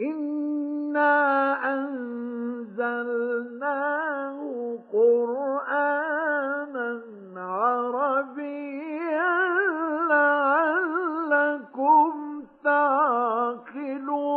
[0.00, 3.18] إنا أنزلناه
[4.92, 7.02] قرآنا
[7.36, 8.78] عربيا
[10.08, 12.12] لعلكم
[12.64, 14.28] تعقلون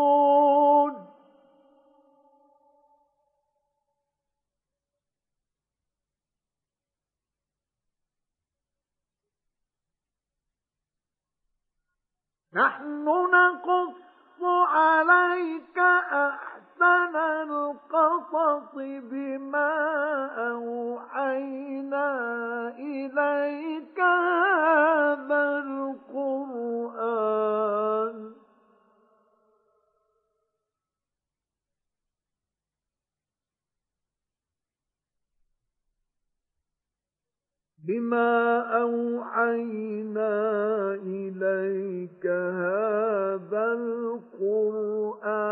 [12.53, 14.10] نحن نقص
[14.43, 15.77] عليك
[16.11, 18.73] أحسن القصص
[19.11, 19.73] بما
[20.51, 22.07] أوحينا
[22.79, 25.43] إليك هذا
[26.13, 27.11] القرآن.
[37.91, 40.33] بما أوحينا
[40.95, 43.65] إليك هذا
[44.39, 45.45] القرآن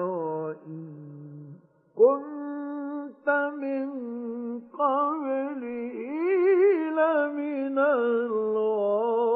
[0.00, 0.86] وإن
[1.96, 3.28] كنت
[3.60, 3.86] من
[4.80, 5.96] قبله
[6.96, 9.26] لمن الغافلين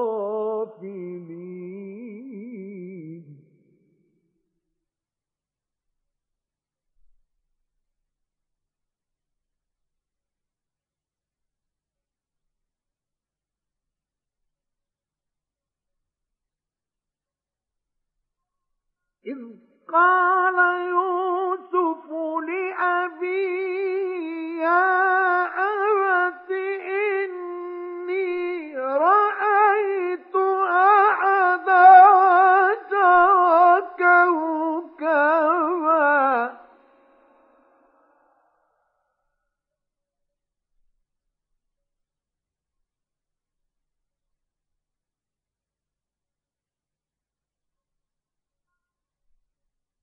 [25.59, 26.51] أبت
[26.87, 29.60] إني رأيت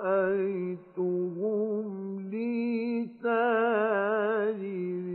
[0.00, 1.08] رأيتهم
[2.30, 5.07] لي ساجدين.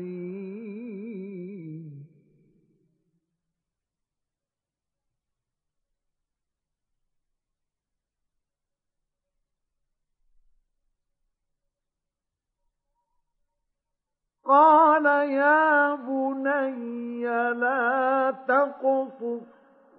[14.46, 17.24] قال يا بني
[17.54, 19.44] لا تقصص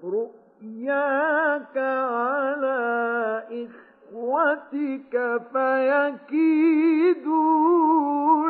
[0.05, 2.79] رؤياك على
[4.13, 5.15] إخوتك
[5.53, 7.25] فيكيدوا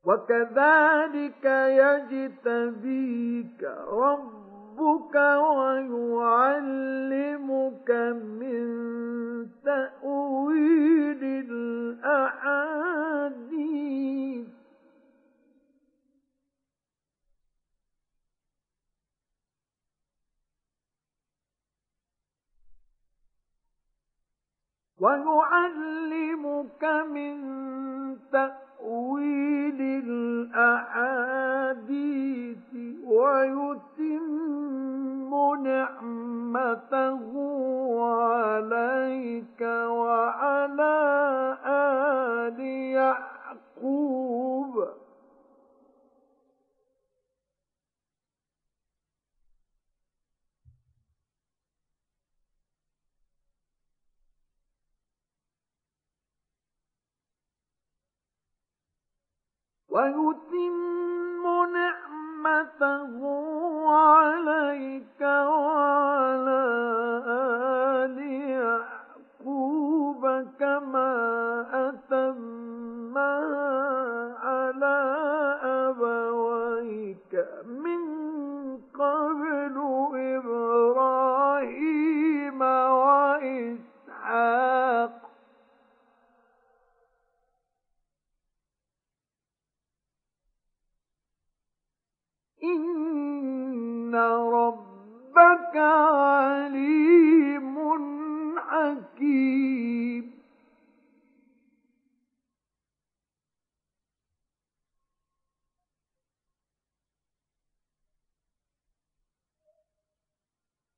[0.03, 1.45] وكذلك
[2.25, 4.42] يجتبيك ربك
[4.79, 6.69] ويعلمك
[8.39, 8.63] من
[9.65, 12.53] تأويل الأحاديث.
[24.99, 27.37] ويعلمك من
[28.31, 28.72] تأويل
[30.53, 31.73] الأحاديث
[33.05, 34.43] ويتم
[35.63, 37.31] نعمته
[38.03, 40.97] عليك وعلى
[41.65, 42.59] آل
[43.79, 44.87] يعقوب.
[59.93, 61.43] ويتم
[61.73, 63.13] نعمته
[63.93, 66.63] عليك وعلى
[67.27, 68.17] آل
[68.49, 70.21] يعقوب
[70.59, 71.13] كما
[71.73, 73.33] أتمها
[74.43, 74.97] على
[75.63, 77.33] أبويك
[77.67, 78.02] من
[92.63, 94.15] إن
[94.53, 97.73] ربك عليم
[98.57, 100.33] حكيم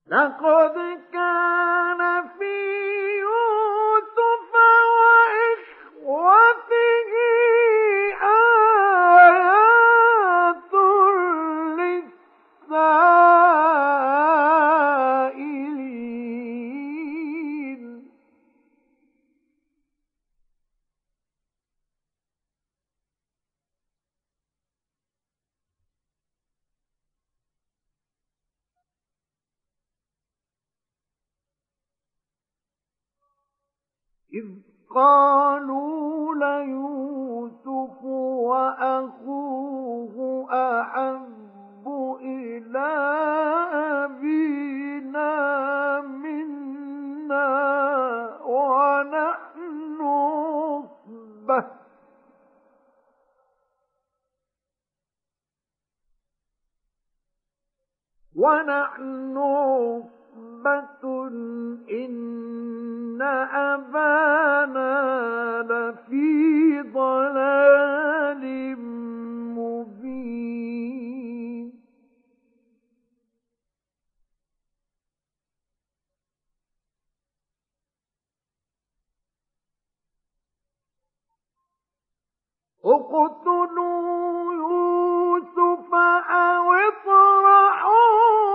[0.07, 0.75] لقد
[1.13, 2.55] كان في
[3.19, 4.53] يوسف
[6.05, 7.11] وإخوته
[34.35, 34.45] إذ
[34.95, 38.03] قالوا ليوسف
[38.49, 40.15] وأخوه
[40.51, 41.87] أحب
[42.21, 42.87] إلى
[44.05, 45.31] أبينا
[46.01, 47.47] منا
[48.45, 51.65] ونحن عصبة
[58.35, 61.27] ونحن عصبة
[61.91, 64.95] إن أبانا
[65.69, 68.43] لفي ضلال
[69.57, 70.65] مبين
[82.85, 85.93] اقتلوا يوسف
[86.29, 88.54] أو اطرحوه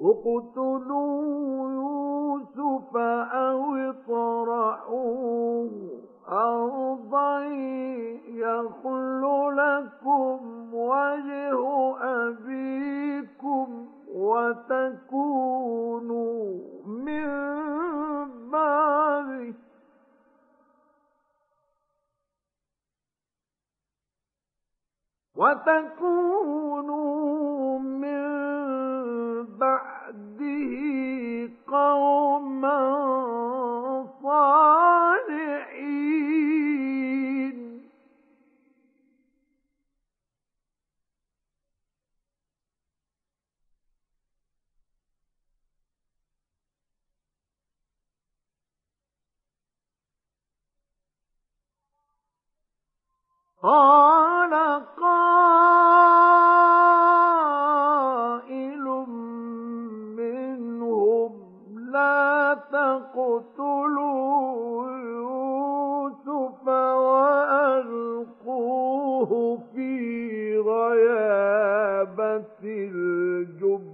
[0.00, 5.70] اقتلوا يوسف أو اطرحوه
[6.28, 7.40] أرضا
[8.28, 9.22] يخل
[9.56, 10.38] لكم
[10.74, 15.40] وجه أبيكم وتكونوا
[16.86, 17.28] من
[18.50, 19.54] بعده.
[25.90, 26.90] وتكونوا
[27.78, 28.39] من
[29.60, 32.80] بعده قوما
[34.22, 35.80] صالحين.
[53.62, 54.54] قال
[55.00, 56.29] قائل
[61.92, 64.10] لا تقتلوا
[64.90, 66.68] يوسف
[68.36, 69.30] وألقوه
[69.74, 73.90] في غيابة الجب.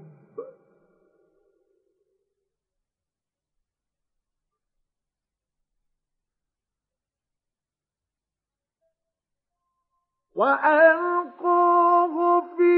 [11.16, 12.74] وألقوه في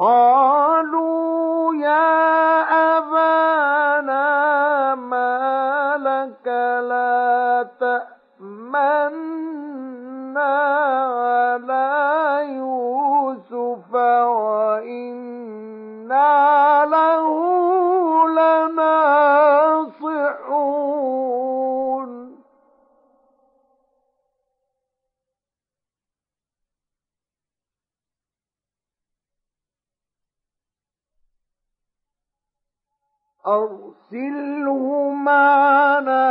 [0.00, 2.60] قالوا يا
[2.98, 4.24] أبانا
[4.94, 6.46] ما لك
[6.88, 9.14] لا تأمنا
[11.64, 11.93] على
[14.84, 17.24] وإنا له
[20.64, 22.34] لناصحون
[33.46, 36.24] أرسله معنا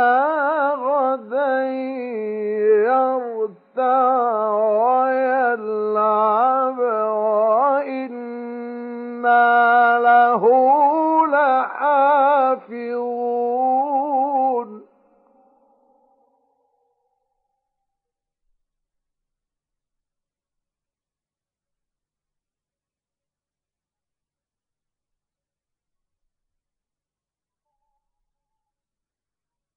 [0.78, 1.64] غدا
[2.86, 4.50] يرتع
[4.86, 8.14] ويلعب وإن
[12.70, 13.74] لحافظون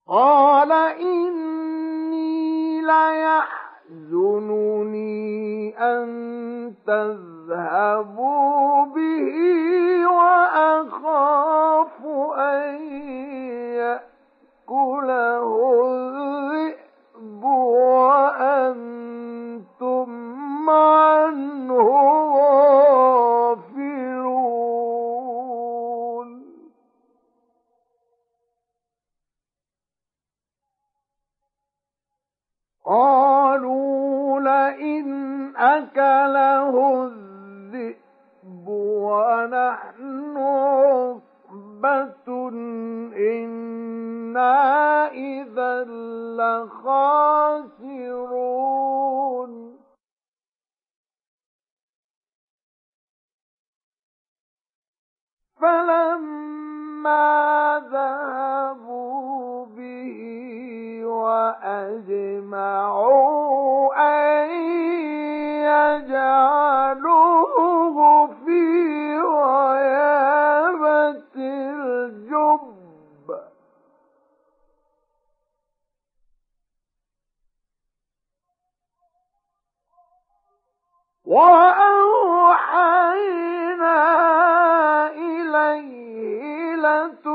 [0.08, 2.82] قال إني
[3.90, 9.36] ليحزنني أن تذهبوا به
[10.08, 12.06] وأخاف
[12.38, 12.76] أن
[13.76, 15.48] يأكله
[15.86, 17.44] الذئب
[17.94, 19.00] وأنتم
[20.70, 22.18] عنه
[32.88, 33.27] لئن
[35.58, 42.28] أكله الذئب ونحن عصبة
[43.18, 44.58] إنا
[45.12, 45.84] إذا
[46.38, 47.38] لخاسرون.
[55.62, 57.28] فلما
[57.92, 60.67] ذهبوا به
[62.48, 64.48] وأجمعوا أن
[66.98, 72.62] يجعلوه في غيابة الجب.
[82.58, 83.98] وأوحينا
[85.12, 87.28] إليه لتنبئن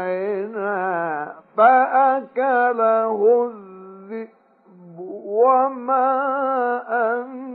[0.00, 3.20] متاعنا فأكله
[3.54, 4.30] الذئب
[5.26, 6.10] وما
[6.88, 7.49] أنت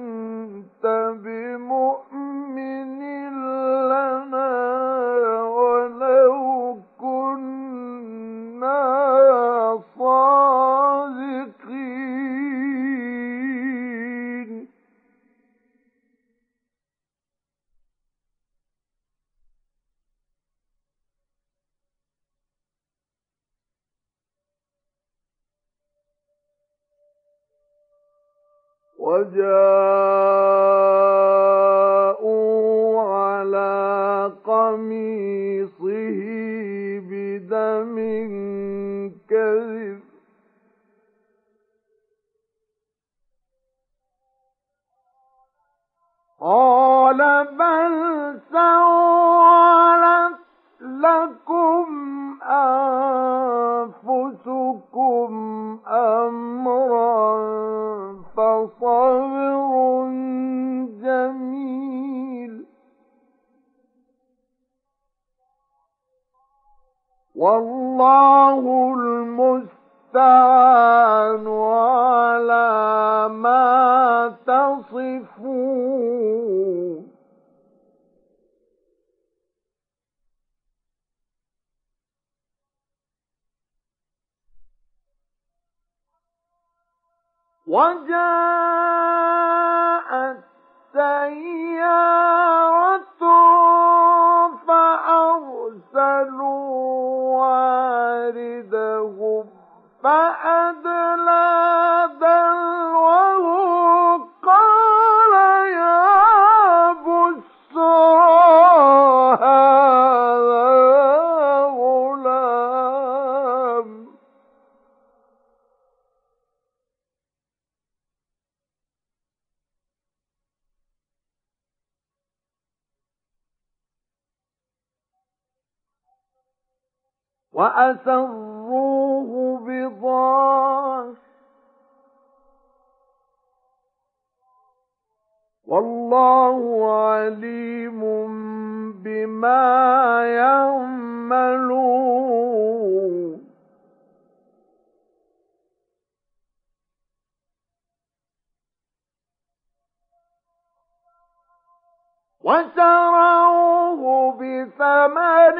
[152.45, 155.57] وشروه بثمن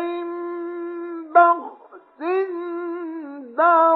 [1.35, 2.19] بخس
[3.57, 3.94] دراهم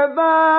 [0.00, 0.49] وكذلك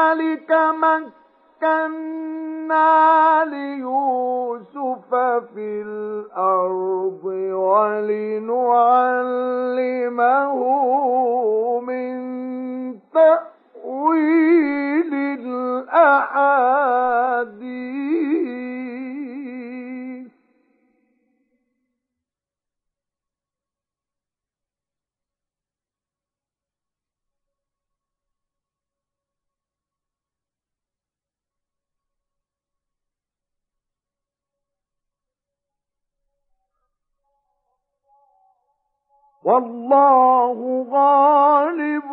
[39.44, 42.10] والله غالب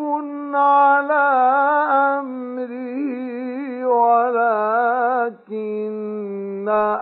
[0.54, 1.28] على
[2.20, 5.58] أمره ولكن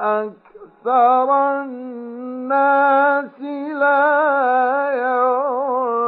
[0.00, 1.28] أكثر
[1.62, 3.40] الناس
[3.80, 6.05] لا يعلمون.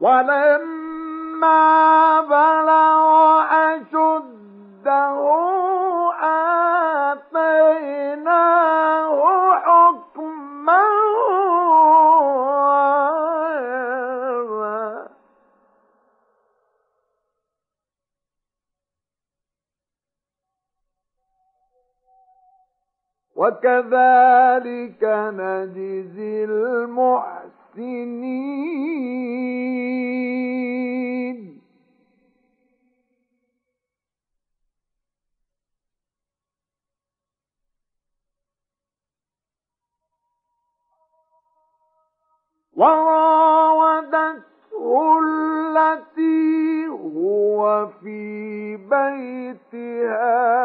[0.00, 1.60] ولما
[2.20, 5.18] بلغ أشده
[7.90, 9.10] آتيناه
[9.64, 10.80] حكما
[23.36, 27.59] وكذلك نجزي المحسنين.
[43.60, 50.59] وراودته التي هو في بيتها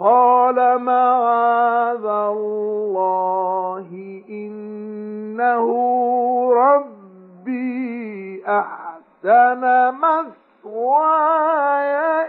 [0.00, 3.88] قال معاذ الله
[4.30, 5.66] إنه
[6.54, 9.60] ربي أحسن
[10.00, 11.10] مثواي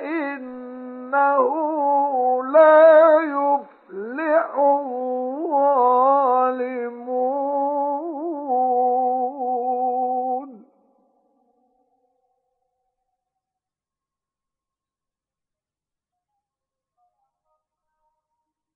[0.03, 1.71] إنه
[6.51, 7.70] الظالمون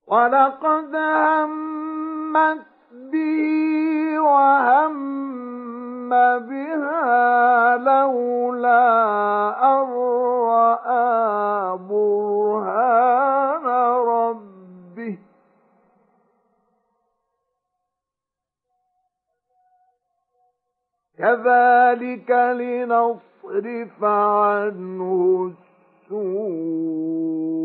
[0.08, 2.66] ولقد همت
[3.12, 8.86] به وهم بها لولا
[9.64, 9.88] أن
[10.46, 13.66] رأى برهان
[14.08, 15.18] ربه.
[21.18, 25.52] كذلك لنصرف عنه
[26.12, 27.65] السوء.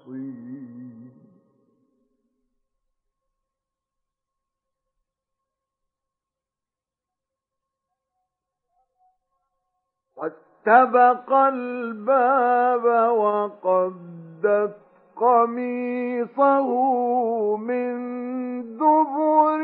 [10.67, 12.85] واستبق الباب
[13.17, 14.75] وقدت
[15.15, 16.67] قميصه
[17.57, 17.97] من
[18.77, 19.61] دبر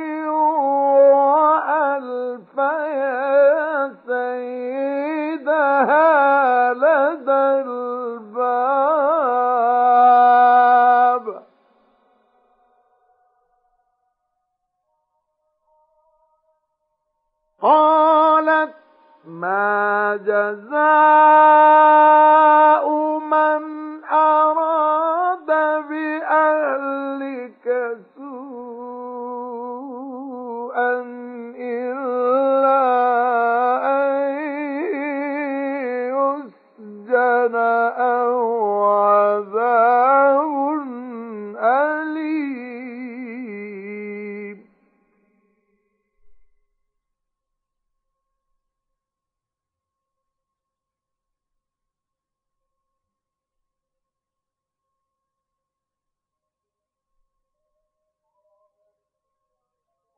[1.09, 5.63] وألف يا سيدها
[6.73, 8.47] لدى الباب.
[17.61, 18.86] قالت
[19.27, 20.77] ما جزاء
[23.19, 23.63] من
[24.11, 25.45] أراد
[25.89, 27.67] بأهلك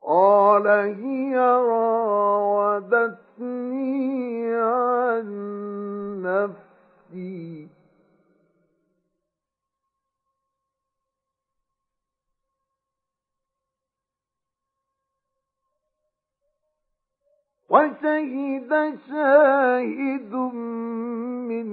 [0.09, 1.37] قال هي
[1.69, 3.33] راودتني
[4.53, 5.27] عن
[6.23, 7.67] نفسي.
[17.69, 20.33] وشهد شاهد
[21.49, 21.69] من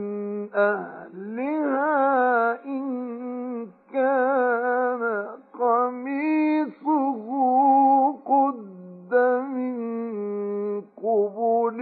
[0.54, 2.86] أهلها إن
[3.92, 5.02] كان
[5.58, 7.16] قميصه
[8.26, 9.14] قد
[9.54, 9.76] من
[10.96, 11.78] قبل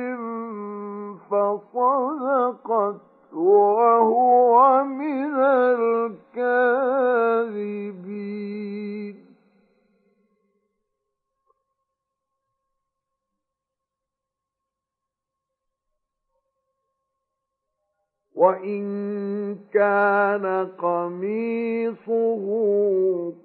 [1.31, 3.01] فصدقت
[3.33, 5.35] وهو من
[7.75, 9.25] الكاذبين
[18.35, 18.85] وإن
[19.73, 22.45] كان قميصه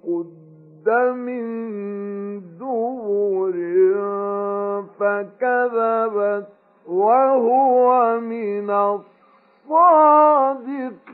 [0.04, 0.49] قد
[0.90, 1.44] من
[2.58, 3.56] دبر
[4.98, 6.48] فكذبت
[6.86, 8.70] وهو من
[9.68, 11.10] الصادقين.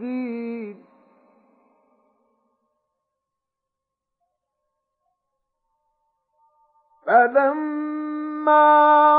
[7.07, 8.67] فلما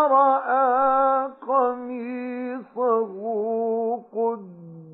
[0.08, 3.12] رأى قميصه
[4.14, 4.57] قد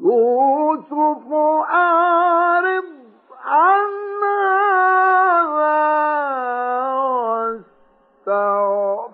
[0.00, 1.32] يوسف
[1.70, 2.84] أعرض
[3.44, 3.86] عن
[4.22, 5.80] هذا
[8.26, 9.09] واستغفري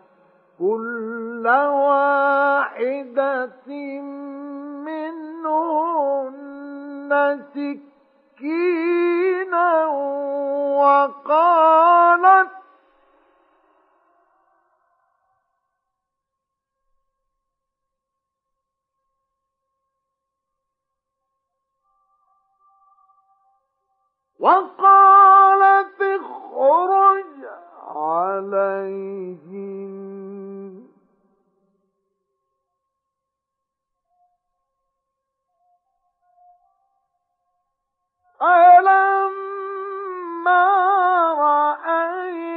[0.59, 1.47] كل
[1.87, 3.21] واحدة
[4.87, 6.33] منهن
[8.43, 9.87] سكينا
[10.83, 12.49] وقالت
[24.39, 27.45] وقالت اخرج
[27.97, 29.43] عليهم
[38.43, 39.33] فلما
[41.39, 42.52] رأينه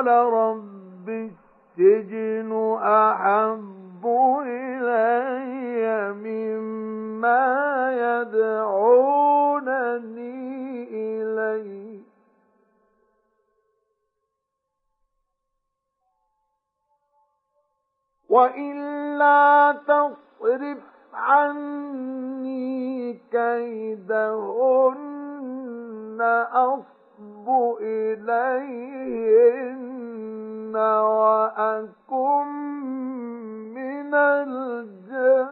[0.00, 4.06] قال رب السجن أحب
[4.46, 7.46] إلي مما
[7.92, 9.28] يدعونني
[10.88, 12.00] إليه.
[18.28, 20.78] وإلا تصرف
[21.14, 25.00] عني كيدهن
[26.52, 27.48] أصب
[27.80, 29.79] إليهن.
[30.76, 32.46] وأكن
[33.74, 35.50] من الجاهلين.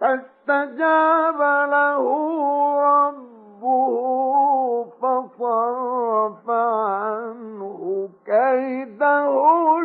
[0.00, 2.04] فاستجاب له
[2.80, 3.94] ربه
[4.84, 9.80] فصرف عنه كيدهن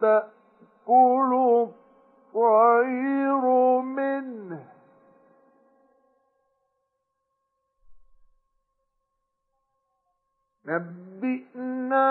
[0.00, 1.32] تأكل
[2.34, 3.44] الطير
[3.80, 4.66] منه.
[10.66, 12.08] نبئنا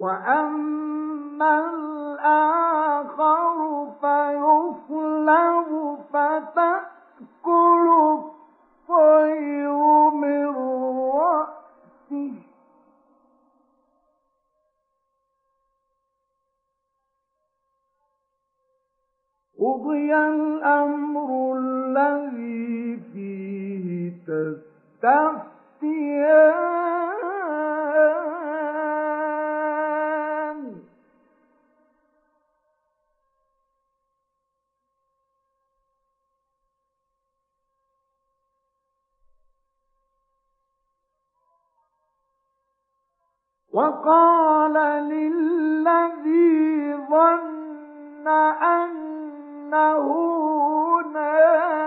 [0.00, 3.56] وأما الآخر
[4.00, 5.70] فيصلب
[6.12, 7.86] فتأكل
[8.18, 9.80] الطير
[10.10, 10.46] من
[11.14, 12.32] رأسه
[19.60, 24.12] قضي الأمر الذي فيه
[25.02, 26.75] تستفتيان
[43.76, 44.72] وقال
[45.12, 48.28] للذي ظن
[48.62, 50.06] أنه
[51.14, 51.85] ناجٍ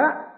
[0.00, 0.29] America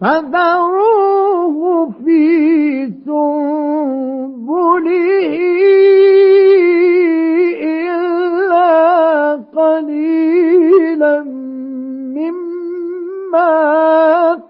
[0.00, 2.22] فذروه في
[3.06, 4.94] سنبله
[7.62, 8.72] إلا
[9.56, 11.16] قليلا
[12.16, 13.54] مما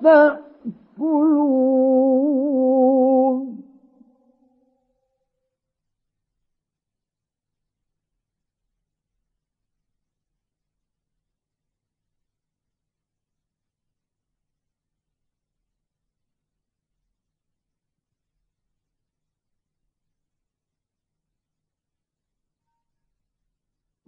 [0.03, 2.04] تأكلون.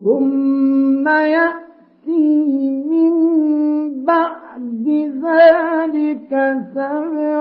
[0.07, 3.15] ثم يأتي من
[4.05, 4.87] بعد
[5.25, 6.31] ذلك
[6.75, 7.41] سبع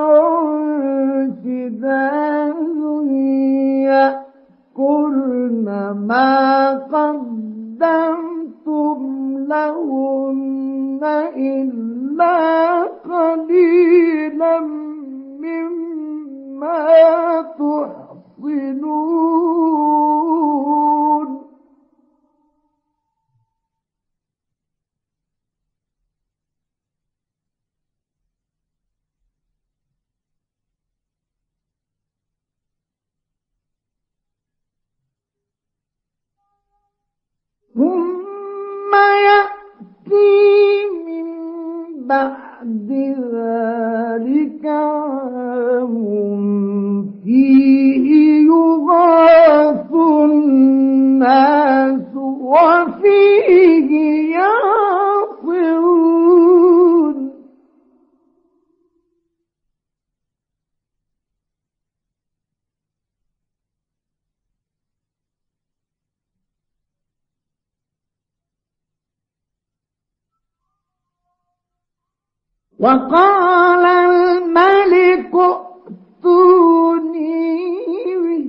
[1.44, 2.80] شداد
[4.78, 5.68] يأكلن
[6.08, 6.30] ما
[6.94, 8.20] قدمتم
[9.48, 11.04] لهن
[11.38, 12.38] إلا
[12.84, 14.60] قليلا
[15.40, 16.82] مما
[17.42, 19.06] تحصنون.
[37.76, 38.92] ثم
[39.28, 40.46] يأتي
[41.08, 41.28] من
[42.08, 42.90] بعد
[43.34, 45.96] ذلك عام
[47.24, 48.08] فيه
[48.48, 49.92] يغاث
[50.24, 52.12] الناس
[52.42, 53.92] وفيه
[55.46, 57.35] يعصرون.
[72.86, 75.34] وقال الملك
[76.26, 77.26] ائتوني
[78.24, 78.48] به.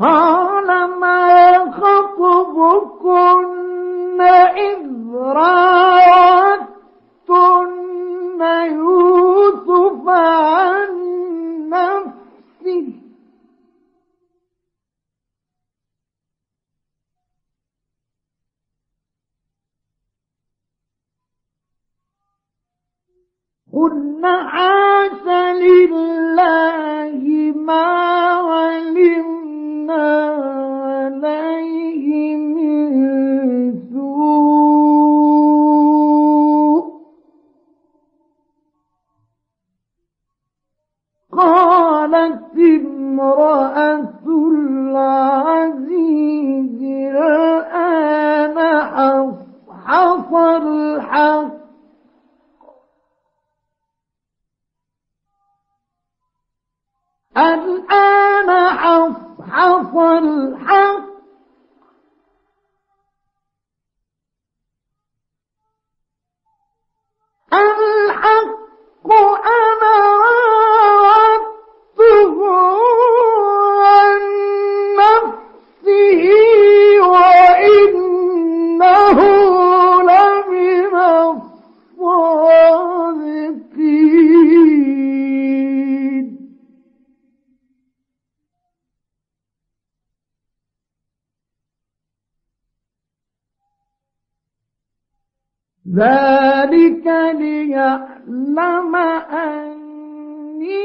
[0.00, 0.66] قال
[1.00, 3.10] ما خطبكن
[4.56, 6.47] إذ راوتن
[23.78, 25.26] قلنا عاش
[25.62, 27.22] لله
[27.56, 27.86] ما
[28.50, 30.08] علمنا
[30.84, 32.06] عليه
[32.36, 32.90] من
[33.92, 34.18] سوء.
[41.32, 45.98] قالت امرأة العزيز
[47.16, 48.56] الآن
[48.94, 51.67] حصحص الحق.
[57.38, 61.08] الآن حصحص الحق.
[67.52, 69.12] الحق
[69.46, 69.94] أنا
[71.04, 72.08] راودته
[95.98, 97.06] ذلك
[97.38, 98.96] ليعلم
[99.32, 100.78] أني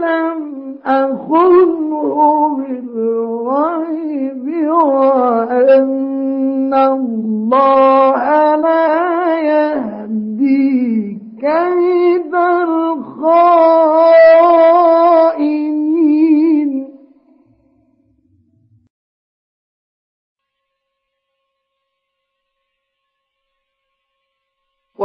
[0.00, 0.40] لم
[0.86, 8.86] أخنه بالغيب وأن الله لا
[9.40, 12.25] يهدي كيد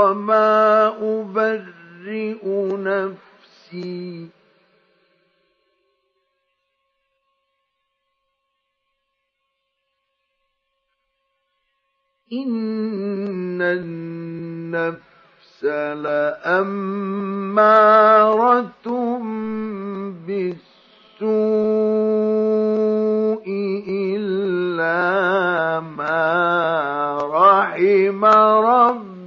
[0.01, 2.43] وما أبرئ
[2.77, 4.29] نفسي
[12.33, 15.01] إن النفس
[16.03, 16.87] لأمارة
[20.27, 21.31] بالسوء
[23.87, 24.99] إلا
[25.79, 26.21] ما
[27.33, 29.20] رحم ربي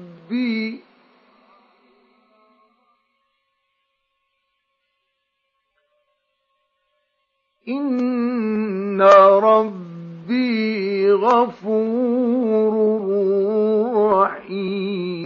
[7.68, 9.02] إن
[9.42, 12.74] ربي غفور
[14.12, 15.24] رحيم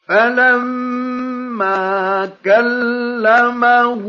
[0.08, 1.33] فلما
[2.46, 4.04] كلمه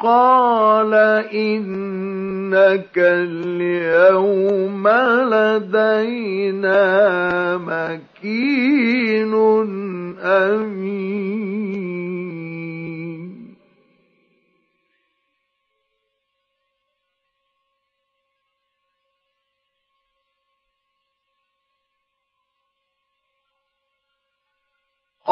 [0.00, 0.94] قال
[1.34, 4.88] إنك اليوم
[5.32, 6.76] لدينا
[7.56, 9.34] مكين
[10.24, 12.21] أمين.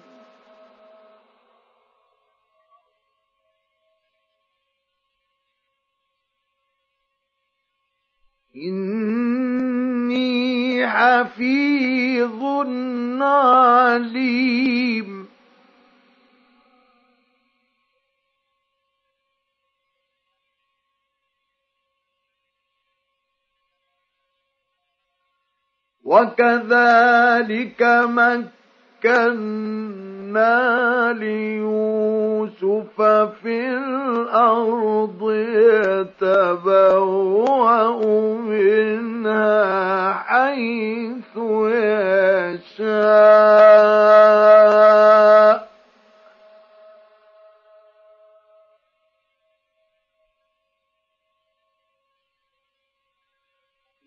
[8.56, 10.40] إني
[10.86, 12.42] حفيظ
[13.22, 15.29] عليم.
[26.10, 27.82] وكذلك
[29.02, 29.22] مكنا
[31.12, 33.02] ليوسف
[33.42, 35.20] في الأرض
[36.50, 37.70] يتبوأ
[38.40, 41.36] منها حيث
[45.30, 45.69] يشاء.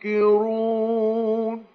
[0.03, 1.68] منكرون.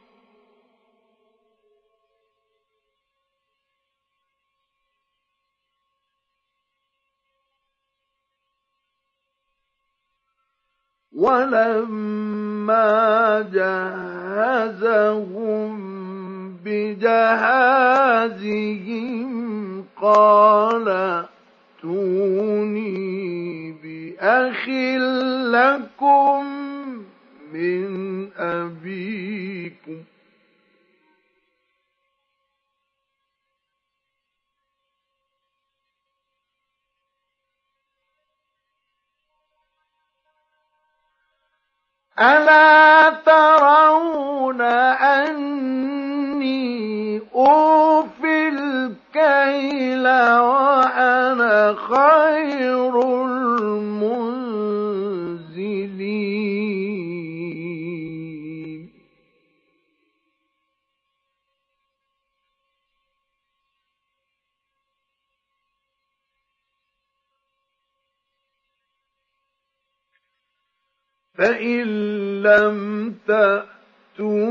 [11.15, 12.91] ولما
[14.75, 15.75] جهزهم
[18.55, 20.89] بجهازهم قال
[21.85, 24.69] ائتوني بأخ
[25.55, 26.45] لكم
[27.53, 27.85] من
[28.39, 29.97] أبيكم
[42.21, 44.61] ألا ترون
[45.01, 46.55] أني
[47.35, 50.07] أوفي الكيل
[50.39, 54.25] وأنا خير المنزلين
[71.35, 71.83] فإن
[72.43, 73.15] لم
[74.19, 74.49] تأتوني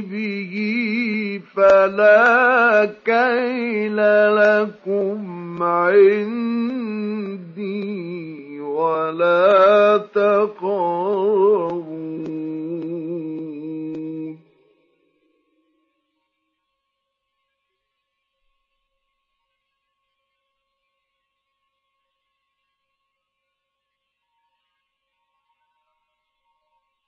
[0.00, 0.54] به
[1.56, 3.96] فلا كيل
[4.36, 6.56] لكم عندي
[8.60, 11.86] ولا تقربون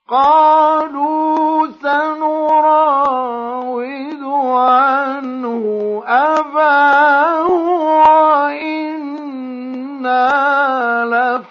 [0.08, 3.08] قالوا سنراود
[4.58, 7.50] عنه أباه
[8.00, 9.04] وإنا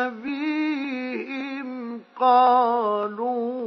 [0.07, 1.67] أبيهم
[2.19, 3.59] قالوا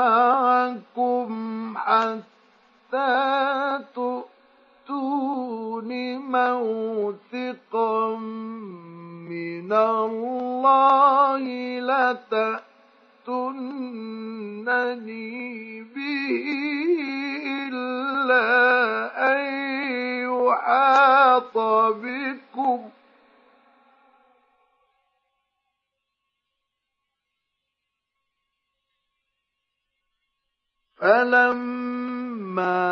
[0.00, 1.30] معكم
[1.76, 3.12] حتى
[3.94, 8.16] تؤتون موثقا
[9.28, 11.42] من الله
[14.60, 16.36] لتأتونني به
[17.68, 18.46] إلا
[19.32, 19.40] أن
[20.24, 21.56] يحاط
[22.02, 22.80] بكم
[31.00, 32.90] فلما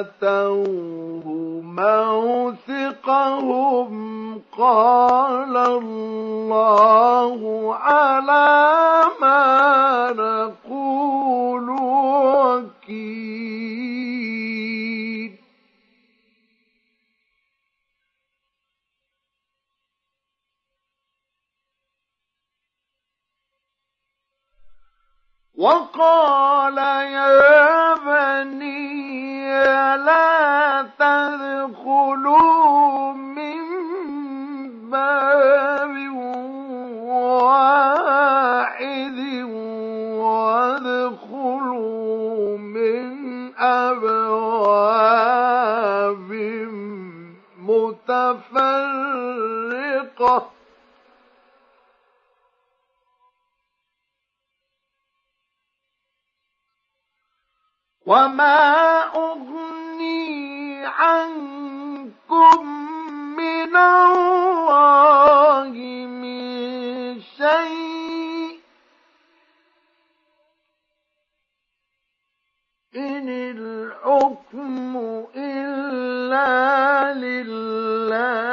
[0.00, 1.26] آتوه
[3.06, 3.92] موثقهم
[4.58, 7.40] قال الله
[7.74, 13.55] على ما نقول وكيل
[25.56, 29.48] وقال يا بني
[29.96, 32.36] لا تدخلوا
[33.12, 33.60] من
[34.90, 35.96] باب
[37.32, 38.38] واحد
[41.00, 41.78] وادخلوا
[42.58, 43.06] من
[43.58, 44.76] أبواب
[47.62, 48.96] متفرقة.
[58.06, 62.66] وما أغني عنكم
[63.36, 65.72] من الله
[66.06, 68.60] من شيء
[72.96, 74.96] إن الحكم
[75.36, 78.46] إلا لله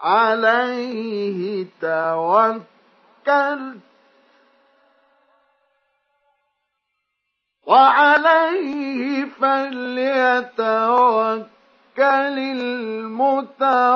[0.00, 2.77] عليه توكل
[7.66, 10.68] وعليه فليتوكل
[11.98, 13.88] المتوكلون.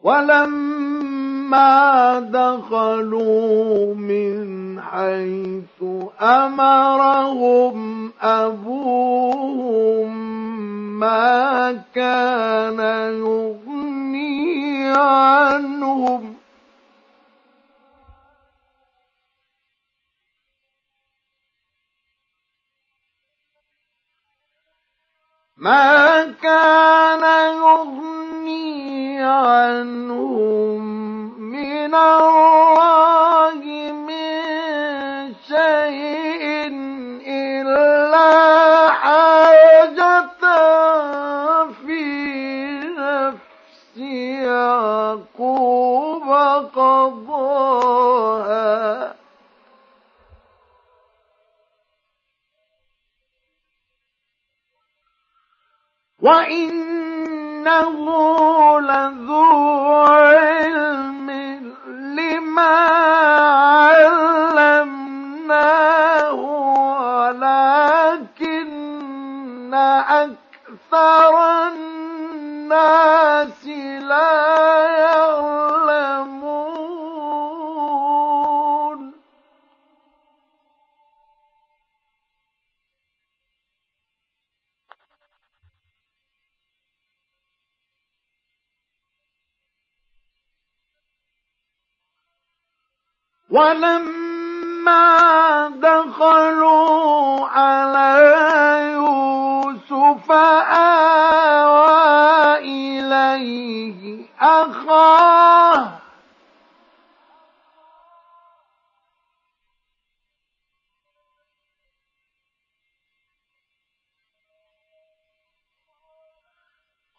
[0.00, 0.93] ولما
[2.20, 5.82] دخلوا من حيث
[6.20, 10.14] أمرهم أبوهم
[11.00, 12.78] ما كان
[13.18, 16.34] يغني عنهم.
[25.56, 27.24] ما كان
[27.56, 30.84] يغني عنهم
[31.54, 33.54] من الله
[33.92, 36.44] من شيء
[37.26, 38.30] إلا
[38.90, 40.02] حاجة
[41.86, 42.02] في
[42.98, 43.96] نفس
[44.46, 46.28] يعقوب
[46.74, 47.94] قضاها.
[56.22, 57.94] وإنه
[58.80, 59.44] لذو
[60.04, 60.93] علم
[62.54, 62.78] لما
[64.54, 66.32] علمناه
[68.24, 68.74] ولكن
[69.74, 71.34] أكثر
[71.68, 73.66] الناس
[74.02, 74.83] لا
[93.54, 94.98] ولما
[95.68, 98.10] دخلوا على
[98.92, 100.32] يوسف
[101.52, 105.90] آوى إليه أخاه.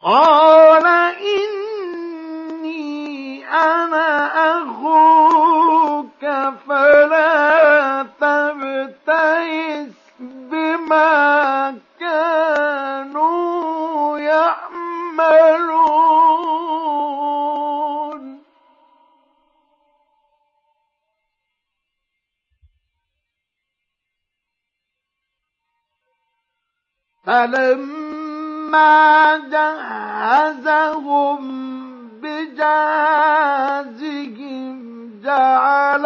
[0.02, 1.64] قال إني
[3.56, 4.08] أنا
[4.58, 6.24] أخوك
[6.68, 9.89] فلا تبتئس
[10.20, 15.76] بما كانوا يعملون.
[27.26, 31.06] فلما جهزهم
[32.26, 33.86] بجازهم
[35.24, 36.06] جعل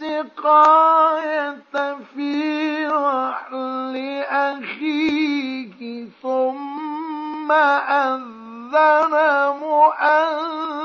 [0.00, 3.96] السقاية في رحل
[4.28, 9.14] أخيه ثم أذن
[9.60, 10.80] مؤذن.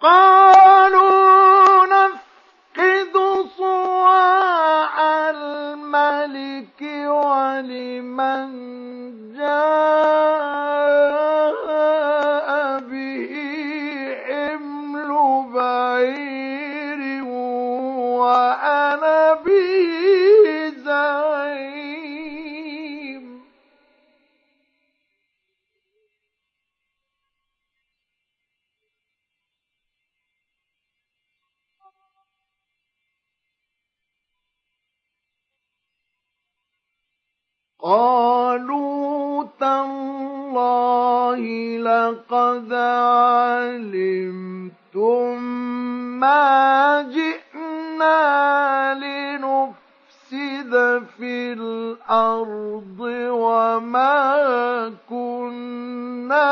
[0.00, 3.14] قالوا نفقد
[3.58, 8.50] صواع الملك ولمن
[9.36, 9.80] جاء.
[37.82, 41.40] قالوا تالله
[41.78, 42.72] لقد
[43.52, 44.80] علمتم
[46.20, 48.20] ما جئنا
[48.94, 50.72] لنفسد
[51.16, 53.00] في الأرض
[53.30, 56.50] وما كنا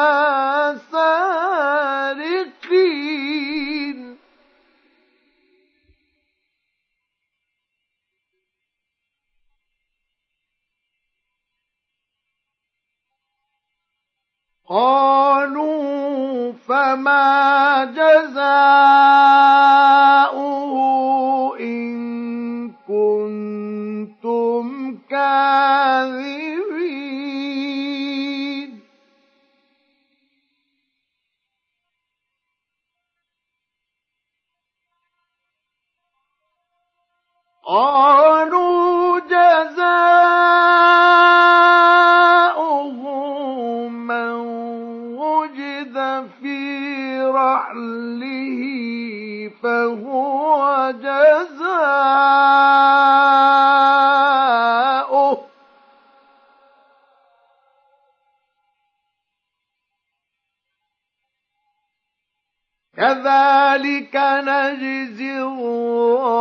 [14.68, 18.74] قالوا فما جزاؤه
[21.60, 24.66] إن كنتم
[25.10, 26.38] كاذبين.
[37.68, 40.37] قالوا جزاؤه
[47.58, 48.60] رحله
[49.62, 51.68] فهو جزاؤه
[62.96, 66.38] كذلك نجزي الظالمين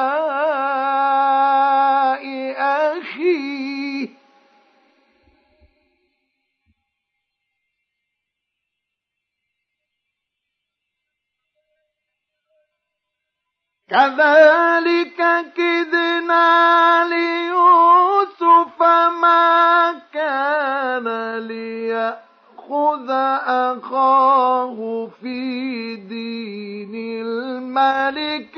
[13.90, 15.20] كذلك
[15.56, 18.82] كدنا ليوسف
[19.22, 23.10] ما كان ليأخذ
[23.48, 26.96] أخاه في دين
[27.26, 28.58] الملك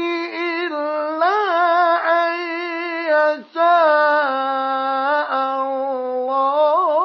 [0.69, 1.39] إلا
[2.25, 2.33] أن
[3.13, 3.71] يشاء
[5.61, 6.98] الله.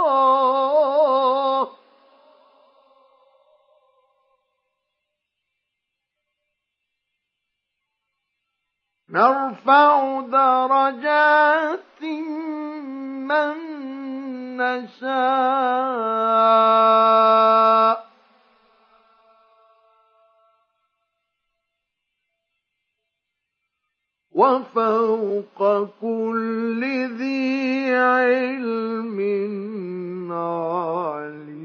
[9.14, 12.02] نرفع درجات
[13.30, 13.56] من
[14.56, 16.14] نشاء.
[24.34, 25.58] وفوق
[26.00, 26.82] كل
[27.18, 29.18] ذي علم
[30.32, 31.63] عليم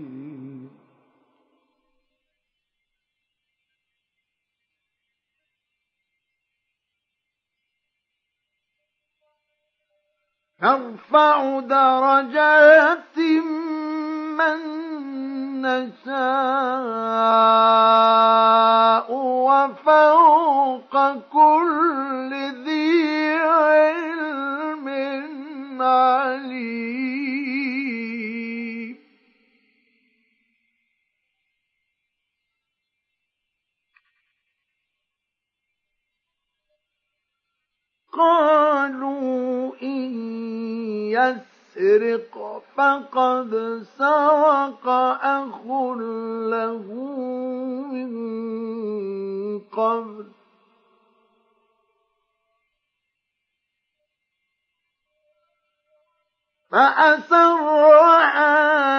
[10.64, 13.18] نرفع درجات
[14.40, 14.60] من
[15.62, 16.10] نشاء
[19.46, 20.94] وفوق
[21.32, 22.32] كل
[22.66, 24.88] ذي علم
[25.82, 27.19] عليم.
[38.20, 40.12] قالوا إن
[41.12, 44.88] يسرق فقد سرق
[45.24, 45.66] أخ
[46.50, 46.86] له
[47.92, 48.10] من
[49.60, 50.26] قبل.
[56.72, 58.26] فأسرها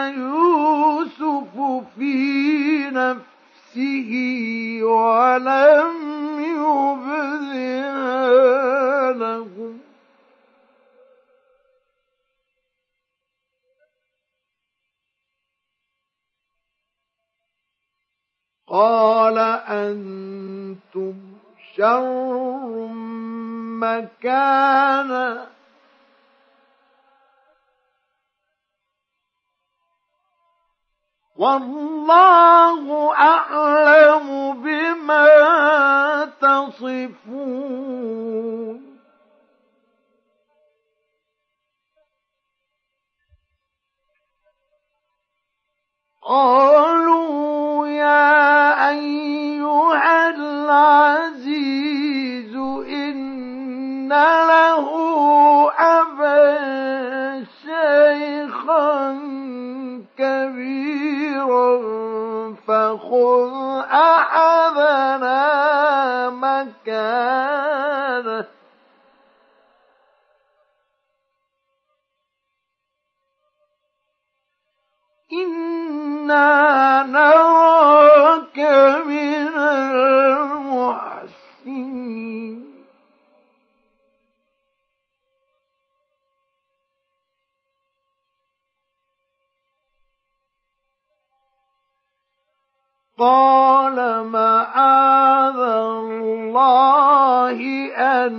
[0.09, 1.55] يوسف
[1.97, 3.40] في نفسه
[4.83, 5.95] ولم
[6.41, 7.93] يبدها
[9.13, 9.81] لهم
[18.69, 19.39] قال
[19.69, 21.15] أنتم
[21.77, 22.87] شر
[23.81, 25.60] مكانا.
[31.41, 32.85] والله
[33.17, 35.27] أعلم بما
[36.41, 38.01] تصفون.
[46.23, 51.77] قالوا يا أيها العزيز
[52.87, 54.87] إن له
[55.73, 59.11] أبا شيخا
[60.21, 61.71] كبيرا
[62.69, 63.55] فخذ
[63.93, 65.41] أحدنا
[66.31, 67.81] مكانه.
[75.33, 78.59] إنا نراك
[79.07, 79.30] من
[93.21, 97.59] قال معاذ الله
[97.97, 98.33] أن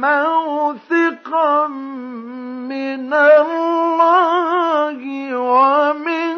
[0.00, 4.98] موثقا من الله
[5.36, 6.36] ومن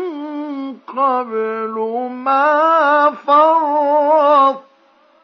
[0.86, 1.74] قبل
[2.12, 3.10] ما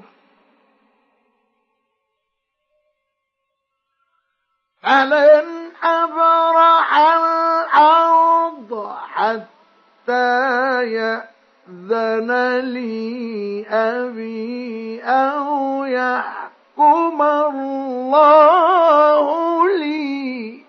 [4.84, 18.48] فلن أبرح الأرض حتى يأذن لي أبي أو يحكم الله
[19.78, 20.65] لي.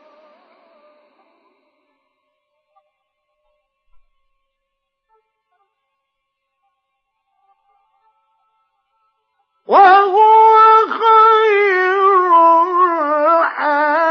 [9.66, 10.56] وهو
[10.88, 11.96] خير
[13.42, 14.06] الحاكمين.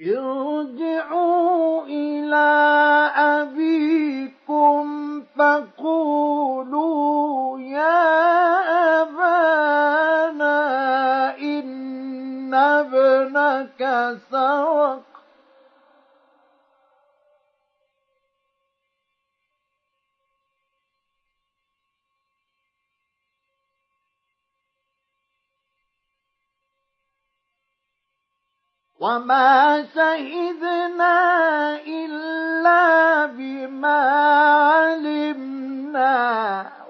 [0.00, 2.48] ارجعوا إلى
[3.16, 4.84] أبيكم
[5.38, 6.94] فقولوا
[7.60, 8.04] يا
[9.02, 10.58] أبانا
[11.38, 13.80] إن ابنك
[14.30, 15.13] سرق.
[29.04, 31.16] وما شهدنا
[31.86, 34.00] إلا بما
[34.72, 36.16] علمنا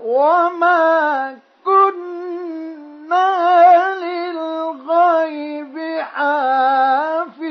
[0.04, 3.30] وما كنا
[4.04, 5.74] للغيب
[6.14, 7.44] حافظين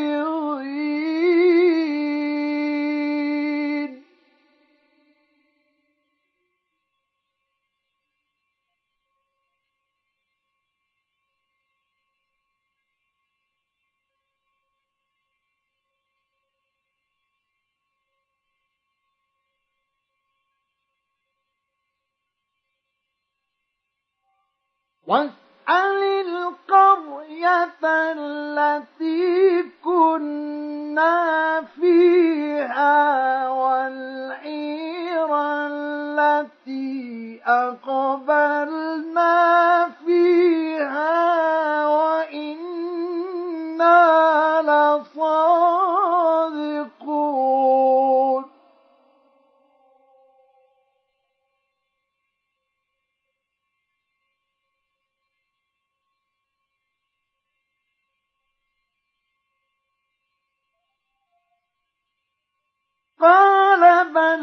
[25.07, 35.30] واسأل القرية التي كنا فيها والعير
[35.67, 39.34] التي أقبلنا
[40.05, 42.53] فيها وإنا
[44.61, 45.43] لصادقون.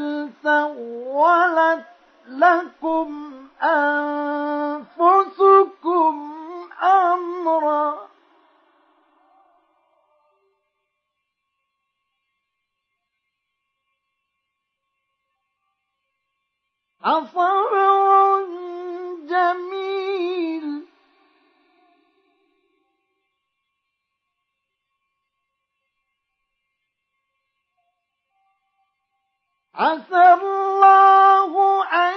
[0.00, 1.84] بل سولت
[2.26, 3.32] لكم
[3.62, 4.94] أنفسكم
[6.82, 8.10] أمرا.
[17.04, 17.70] أصبر
[19.28, 20.09] جميل
[29.80, 31.52] عسى الله
[31.84, 32.14] أن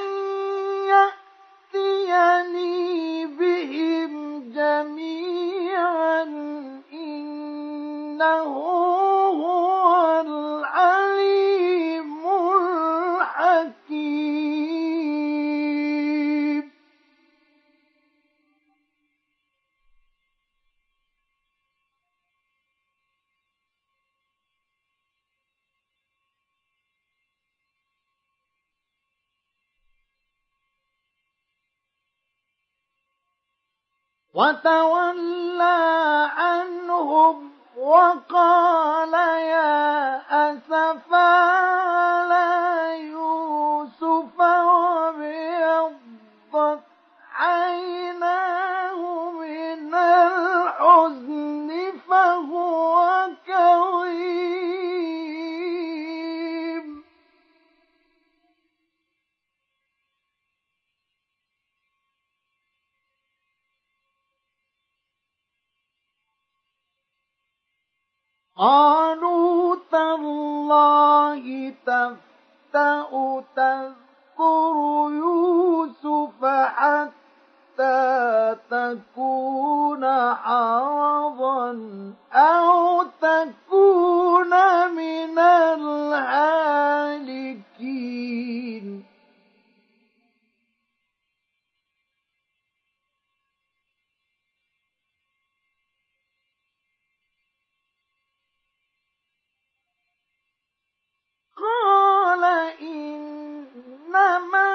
[1.73, 6.23] يأتيني بهم جميعا
[6.93, 8.53] إنه
[34.33, 40.17] وتولى عنهم وقال يا
[40.51, 42.47] أسفا على
[43.11, 45.93] يوسف وابيضت
[47.35, 51.69] عيناه من الحزن
[52.09, 53.22] فهو
[68.57, 74.75] قالوا تالله تفتأ تذكر
[75.09, 81.71] يوسف حتى تكون حرضا
[82.33, 84.49] أو تكون
[84.95, 86.73] من الهالكين.
[101.63, 102.43] قال
[102.81, 104.69] إنما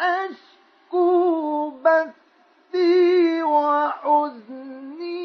[0.00, 1.70] أشكو
[3.44, 5.20] وحزني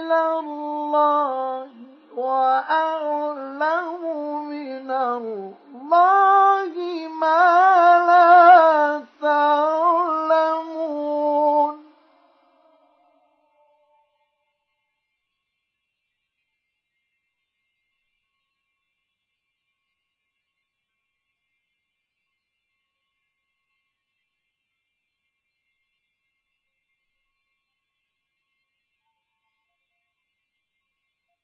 [0.00, 1.68] إلى الله
[2.16, 4.02] وأعلم
[4.48, 6.74] من الله
[7.20, 8.37] ما لا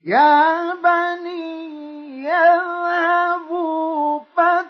[0.06, 4.63] يا بني يذهبوا فتحسسوا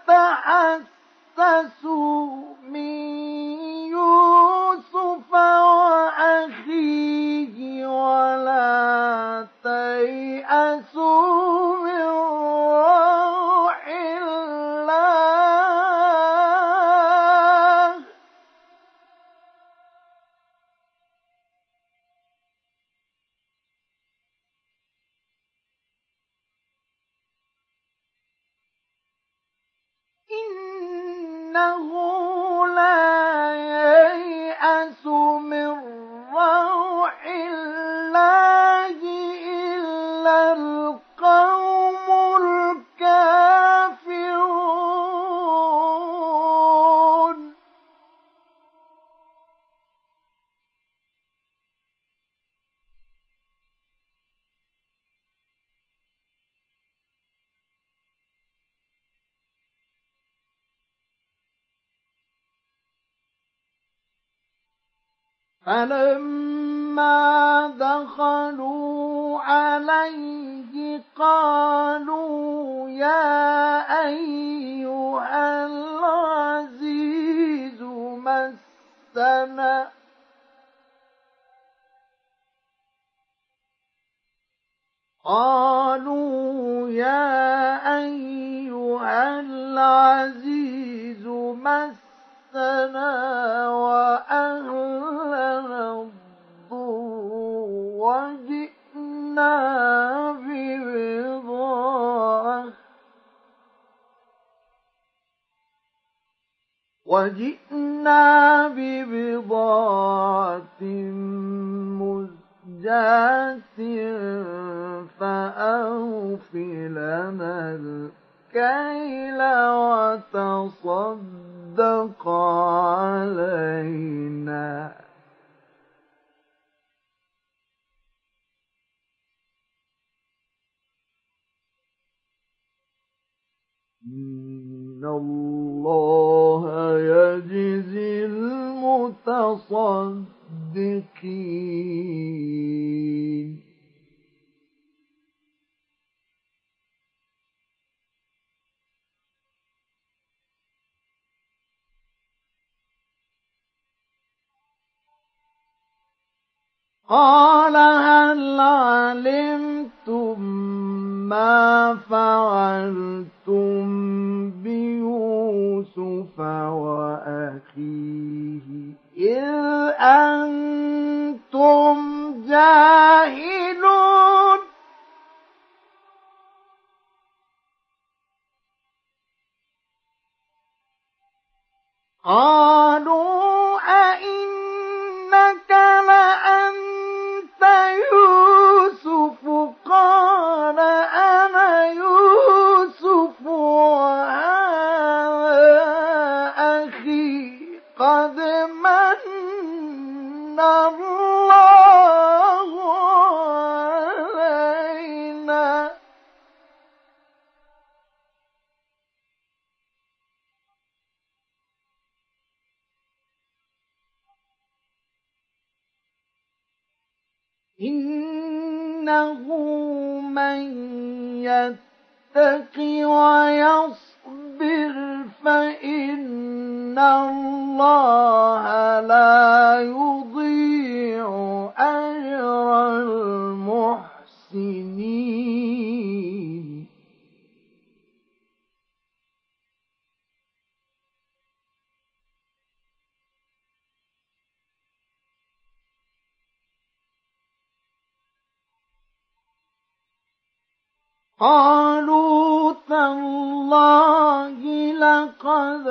[251.44, 254.60] قالوا تالله
[254.92, 255.86] لقد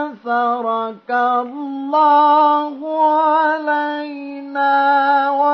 [0.00, 2.76] آثرك الله
[3.12, 4.74] علينا
[5.30, 5.45] و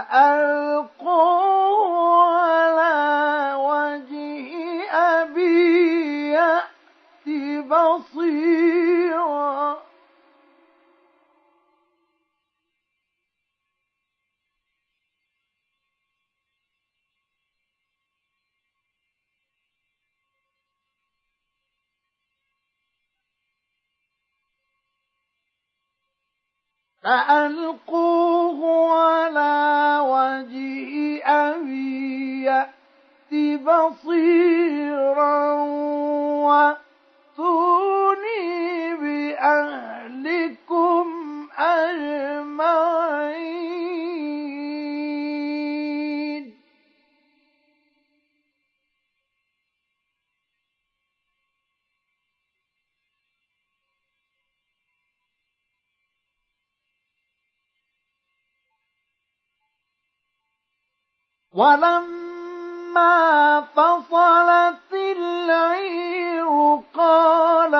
[0.00, 0.93] ألق
[27.04, 35.52] فألقوه على وجه أبي يأت بصيرا
[37.36, 41.06] وأتوني بأهلكم
[41.58, 43.14] أجمعين.
[61.54, 63.14] ولما
[63.60, 66.48] فصلت العير
[66.94, 67.74] قال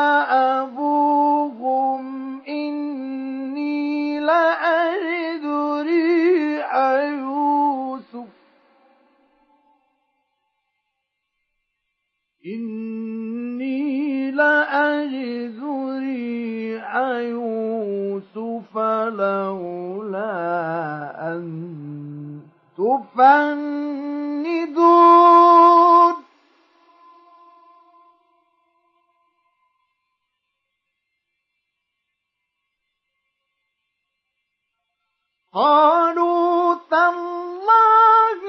[0.65, 2.05] أبوهم
[2.49, 5.47] إني لأجد
[5.87, 6.75] ريح
[7.19, 8.29] يوسف.
[12.47, 15.61] إني لأجد
[15.99, 16.97] ريح
[17.35, 18.79] يوسف
[19.19, 20.35] لولا
[21.33, 21.64] أن
[24.85, 26.15] تفندون
[35.53, 38.41] قالوا تالله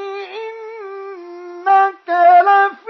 [0.45, 2.09] إنك
[2.47, 2.84] لفي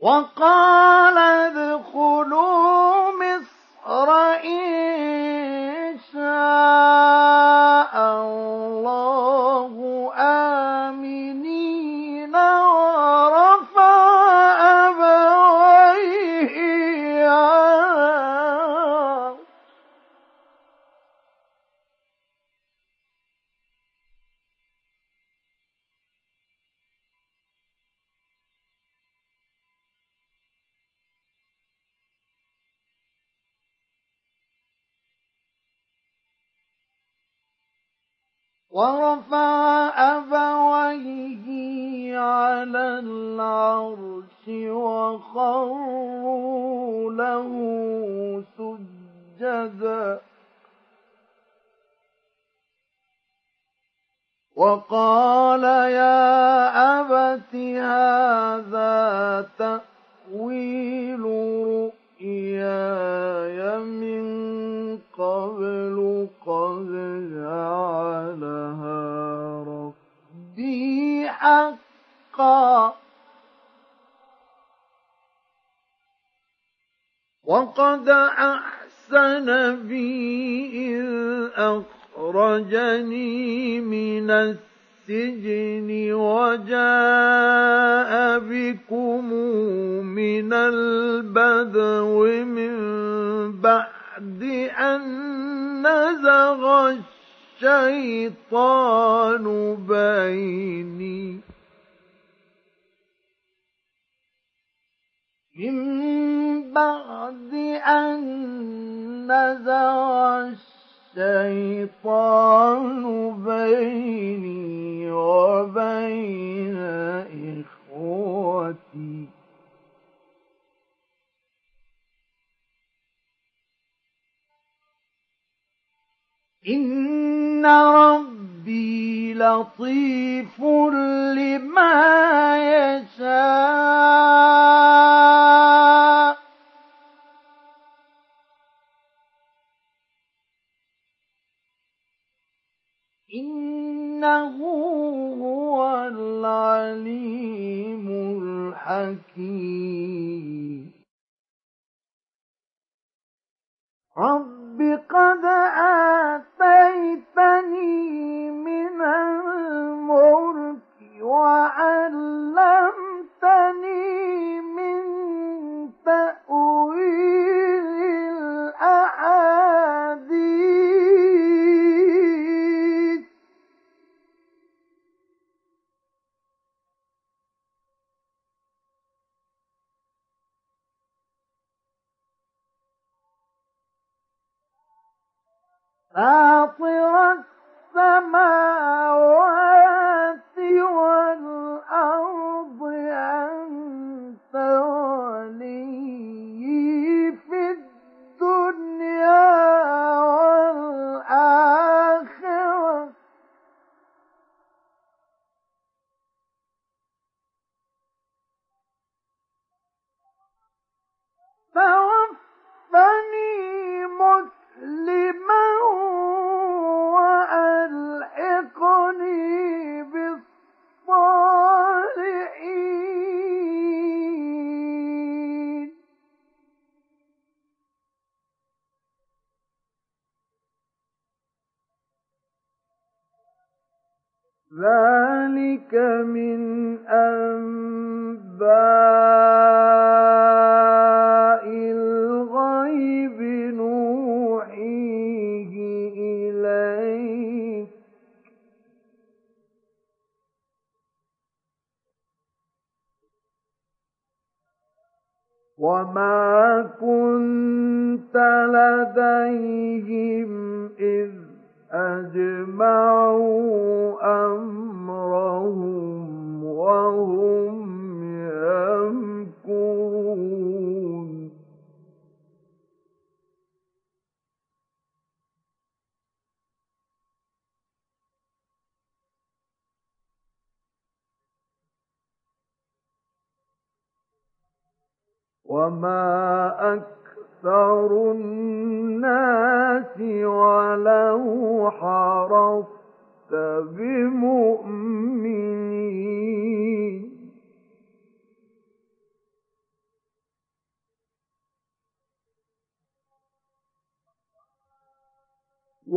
[0.00, 2.89] وقال ادخلوا
[77.90, 78.08] بعد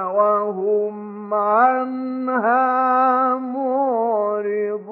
[0.05, 2.71] وهم عنها
[3.35, 4.90] معرضون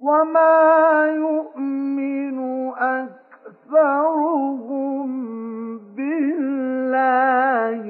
[0.00, 2.38] وما يؤمن
[3.68, 5.10] أكثرهم
[5.96, 7.84] بالله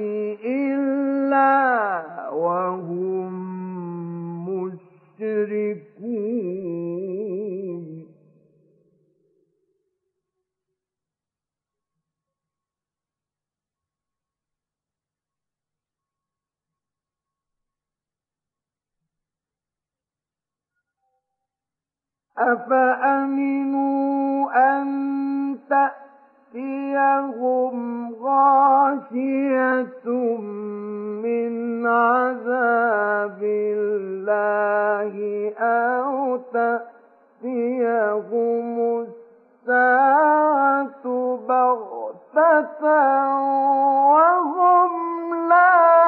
[0.44, 1.52] إلا
[2.32, 3.32] وهم
[5.20, 6.10] مشركون
[22.40, 24.86] أفأمنوا أن
[25.70, 27.76] تأتيهم
[28.22, 30.06] غاشية
[31.22, 35.14] من عذاب الله
[35.58, 36.96] أو تأتيهم
[39.66, 41.04] الساعة
[41.48, 42.84] بغتة
[44.10, 44.92] وهم
[45.48, 45.99] لا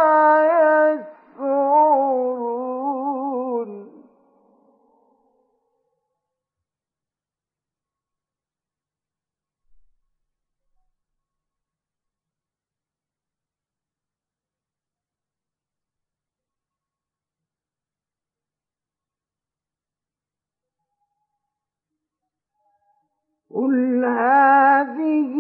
[23.55, 25.35] قل هذه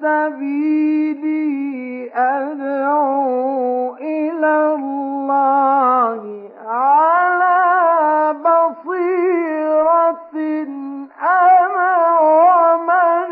[0.00, 1.46] سبيلي
[2.14, 6.22] أدعو إلى الله
[6.66, 7.56] على
[8.40, 10.34] بصيرة
[11.22, 13.30] أنا ومن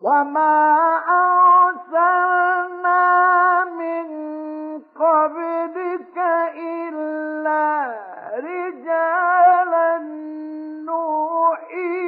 [0.00, 0.96] وما
[1.68, 3.04] أرسلنا
[3.64, 4.06] من
[4.96, 6.18] قبلك
[6.56, 7.94] إلا
[8.36, 9.98] رجالا
[10.88, 12.00] نوحي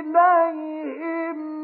[0.00, 1.55] إليهم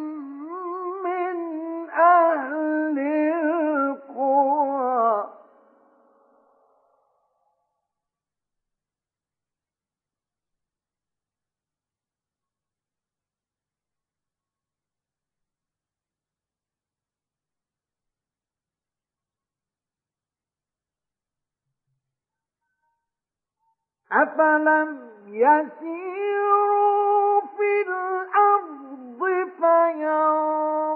[24.12, 29.22] أفلم يسيروا في الأرض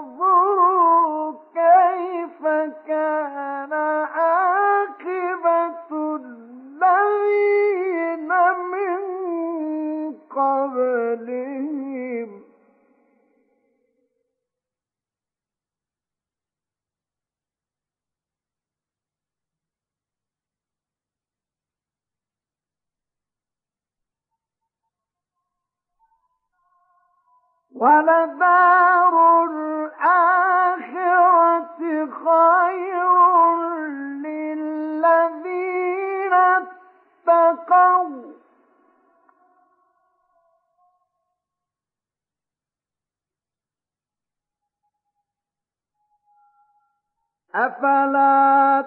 [0.07, 2.41] فينظروا كيف
[2.87, 3.73] كان
[4.13, 8.27] عاقبة الذين
[8.71, 9.01] من
[10.29, 12.29] قبلهم
[27.79, 30.07] ولدار الآخرة
[32.25, 33.15] خير
[34.25, 38.33] للذين اتقوا.
[47.55, 48.81] أفلا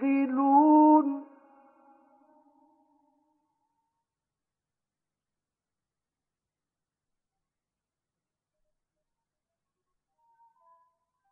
[0.00, 1.19] تعقلون؟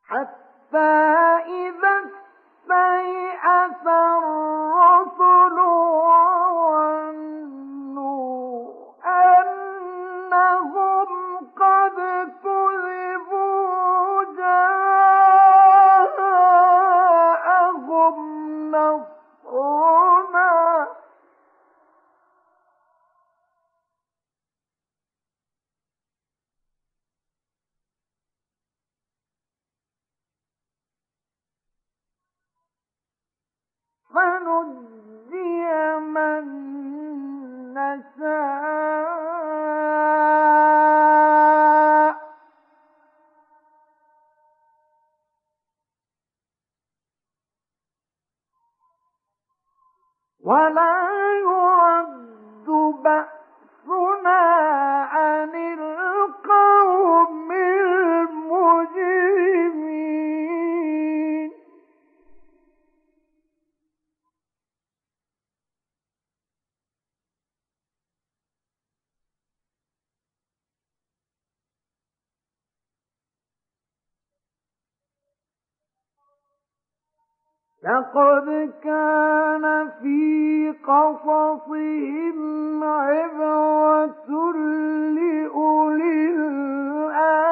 [0.08, 0.78] حتى
[1.46, 5.58] إذا استيأس الرسل
[34.18, 36.44] فنجي من
[37.74, 38.18] نشاء
[50.44, 51.08] ولا
[51.40, 52.68] يرد
[53.02, 54.40] بأسنا
[55.12, 57.37] عن القوم
[77.88, 79.64] لقد كان
[80.02, 82.38] في قصصهم
[82.84, 84.28] عبرة
[85.16, 87.48] لأولي الألباب.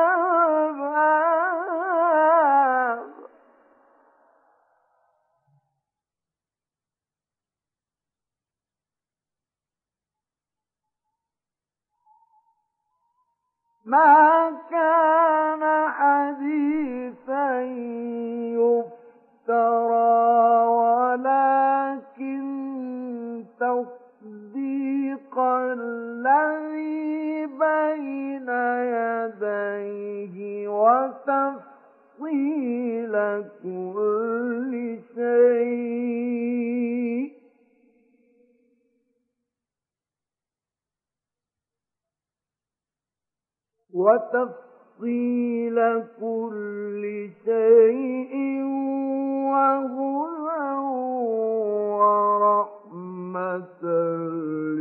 [13.85, 17.47] ما كان حديثا
[19.47, 22.45] يفترى ولكن
[23.61, 28.49] تصديق الذي بين
[28.99, 30.37] يديه
[30.69, 32.33] وتفصيل
[33.63, 36.37] كل شيء.
[43.95, 44.66] وتفصيل
[44.97, 45.77] تفصيل
[46.21, 48.63] كل شيء
[49.53, 50.77] وهدى
[52.01, 53.83] ورحمة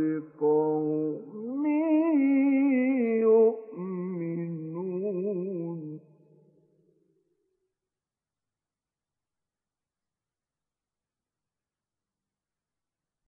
[0.00, 1.66] لقوم